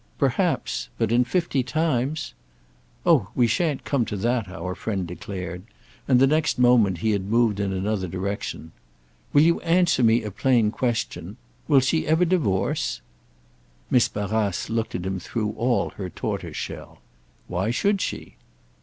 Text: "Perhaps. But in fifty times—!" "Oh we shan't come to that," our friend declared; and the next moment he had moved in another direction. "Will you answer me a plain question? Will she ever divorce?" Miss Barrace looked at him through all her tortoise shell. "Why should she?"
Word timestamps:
"Perhaps. 0.17 0.89
But 0.97 1.11
in 1.11 1.23
fifty 1.23 1.61
times—!" 1.61 2.33
"Oh 3.05 3.27
we 3.35 3.45
shan't 3.45 3.85
come 3.85 4.03
to 4.05 4.17
that," 4.17 4.47
our 4.47 4.73
friend 4.73 5.05
declared; 5.05 5.61
and 6.07 6.19
the 6.19 6.25
next 6.25 6.57
moment 6.57 6.97
he 7.05 7.11
had 7.11 7.25
moved 7.29 7.59
in 7.59 7.71
another 7.71 8.07
direction. 8.07 8.71
"Will 9.31 9.43
you 9.43 9.59
answer 9.61 10.01
me 10.01 10.23
a 10.23 10.31
plain 10.31 10.71
question? 10.71 11.37
Will 11.67 11.81
she 11.81 12.07
ever 12.07 12.25
divorce?" 12.25 12.99
Miss 13.91 14.07
Barrace 14.07 14.71
looked 14.71 14.95
at 14.95 15.05
him 15.05 15.19
through 15.19 15.51
all 15.51 15.91
her 15.97 16.09
tortoise 16.09 16.57
shell. 16.57 16.97
"Why 17.47 17.69
should 17.69 18.01
she?" 18.01 18.37